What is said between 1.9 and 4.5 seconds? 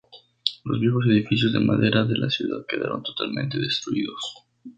de la ciudad quedaron totalmente destruidos.